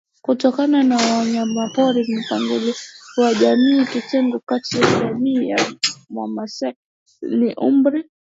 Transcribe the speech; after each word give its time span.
kutokana 0.21 0.83
na 0.83 0.97
wanyamaporiMpangilio 0.97 2.73
wa 3.17 3.33
jamii 3.33 3.85
Kitengo 3.85 4.39
kati 4.39 4.77
ya 4.79 4.99
jamii 4.99 5.49
ya 5.49 5.59
Wamasai 6.09 6.75
ni 7.29 7.53
umri 7.55 8.09